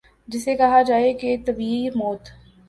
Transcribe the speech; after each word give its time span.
جسے 0.27 0.55
کہا 0.55 0.81
جائے 0.81 1.13
کہ 1.13 1.35
طبیعی 1.45 1.89
موت 1.95 2.29